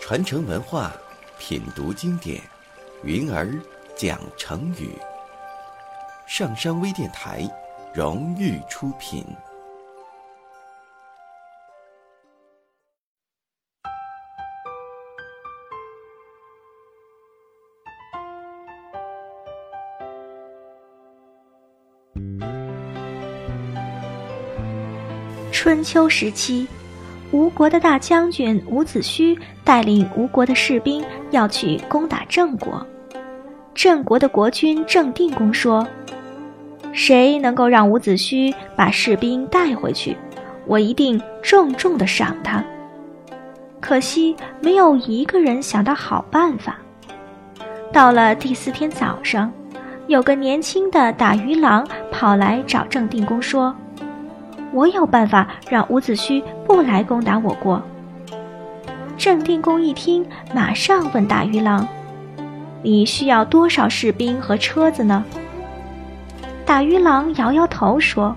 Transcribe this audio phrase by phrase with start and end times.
[0.00, 0.92] 传承文化，
[1.36, 2.40] 品读经典，
[3.02, 3.60] 云儿
[3.96, 4.96] 讲成语。
[6.28, 7.42] 上山微电台
[7.92, 9.26] 荣誉出品。
[25.56, 26.66] 春秋时期，
[27.30, 32.86] 吴国的大将军伍子胥带领吴国的士兵要去攻打郑国。
[33.74, 35.88] 郑国的国君郑定公说。
[36.92, 40.14] 谁能够让伍子胥把士兵带回去，
[40.66, 42.62] 我一定重重的赏他。
[43.80, 46.76] 可惜没有一个人想到好办法。
[47.90, 49.50] 到了第四天早上，
[50.06, 53.74] 有个年轻的打鱼郎跑来找郑定公说
[54.76, 57.82] ：“我有办法让伍子胥不来攻打我国。”
[59.16, 61.88] 郑定公一听，马上问打鱼郎
[62.84, 65.24] ：“你需要多少士兵和车子呢？”
[66.66, 68.36] 打鱼郎摇摇头说：“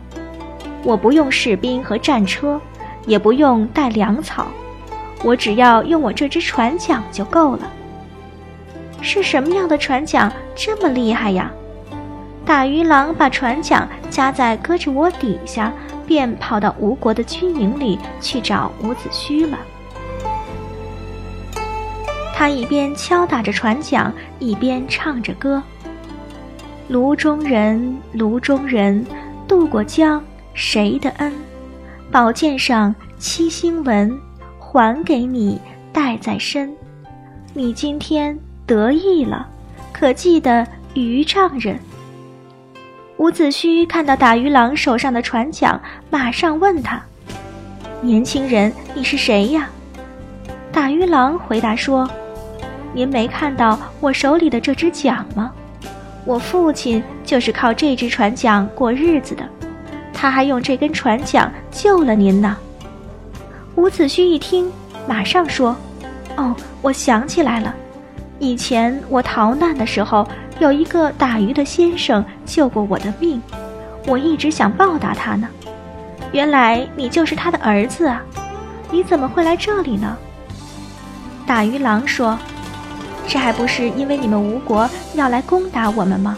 [0.83, 2.61] 我不用士兵和战车，
[3.05, 4.47] 也不用带粮草，
[5.23, 7.67] 我只要用我这只船桨就够了。”
[9.01, 11.51] 是什么样的船桨这么厉害呀？
[12.49, 15.71] 打鱼郎把船桨夹在胳肢窝底下，
[16.07, 19.59] 便跑到吴国的军营里去找伍子胥了。
[22.33, 25.61] 他一边敲打着船桨，一边唱着歌。
[26.87, 29.05] 炉中人，炉中人，
[29.47, 30.19] 渡过江，
[30.55, 31.31] 谁的恩？
[32.09, 34.19] 宝剑上七星纹，
[34.57, 35.61] 还给你
[35.93, 36.75] 带在身。
[37.53, 39.47] 你今天得意了，
[39.93, 41.79] 可记得渔丈人？
[43.19, 45.77] 伍子胥看到打鱼郎手上的船桨，
[46.09, 47.01] 马上问他
[47.99, 49.67] ：“年轻人，你是谁呀？”
[50.71, 52.09] 打鱼郎回答说
[52.95, 55.51] ：“您没看到我手里的这只桨吗？”
[56.23, 59.43] 我父亲就是靠这只船桨过日子的，
[60.13, 62.55] 他还用这根船桨救了您呢。
[63.75, 64.71] 伍子胥一听，
[65.05, 65.75] 马上说
[66.37, 67.75] ：“哦，我想起来了，
[68.39, 70.25] 以前我逃难的时候，
[70.59, 73.41] 有一个打鱼的先生救过我的命，
[74.05, 75.47] 我一直想报答他呢。
[76.31, 78.21] 原来你就是他的儿子啊，
[78.91, 80.17] 你怎么会来这里呢？”
[81.47, 82.37] 打鱼郎说。
[83.31, 86.35] 这还不是因为你们吴国要来攻打我们吗？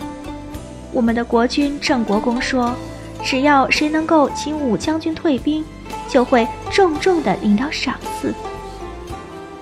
[0.92, 2.76] 我们的国君郑国公说，
[3.24, 5.64] 只要谁能够请武将军退兵，
[6.10, 8.34] 就会重重的领到赏赐。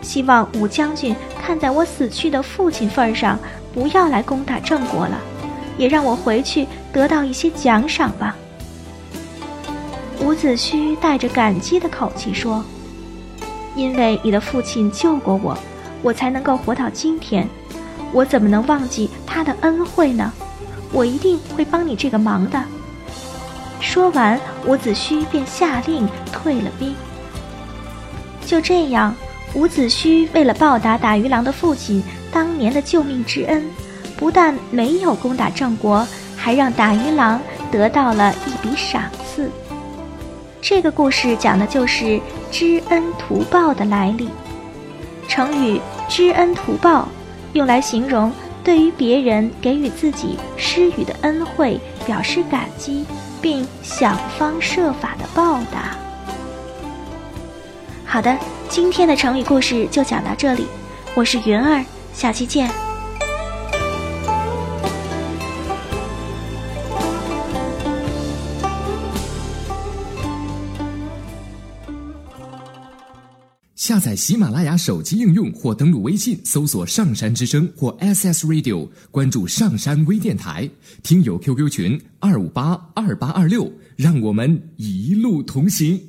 [0.01, 3.37] 希望武将军看在我死去的父亲份上，
[3.73, 5.19] 不要来攻打郑国了，
[5.77, 8.35] 也让我回去得到一些奖赏吧。
[10.21, 12.63] 伍子胥带着感激的口气说
[13.75, 15.57] ：“因为你的父亲救过我。”
[16.01, 17.45] 我才能够活到今天，
[18.13, 20.31] 我怎么能忘记他的恩惠呢？
[20.93, 22.63] 我一定会帮你这个忙的。
[23.81, 26.95] 说完，伍子胥便下令退了兵。
[28.45, 29.13] 就这样，
[29.55, 33.65] 伍子胥为了报答打鱼郎的父亲当年的救命之恩，
[34.15, 39.49] 不但没有攻打郑国，还让打鱼郎得到了一笔赏赐。
[40.61, 42.19] 这个故事讲的就是
[42.51, 44.29] 知恩图报的来历。
[45.27, 47.07] 成语“知恩图报”
[47.53, 48.31] 用来形容
[48.63, 53.05] 对于别人给予自己施予的恩惠表示感激，
[53.41, 55.95] 并想方设法的报答。
[58.05, 58.37] 好的，
[58.69, 60.63] 今天的成语故事就讲到这里，
[61.15, 62.69] 我是云儿，下期见。
[73.75, 80.69] 下载喜马拉雅手机应用或登录微信搜索“上山之声”或 SS Radio，关注上山微电台，
[81.01, 85.99] 听友 QQ 群二五八二八二六，让我们一路同行。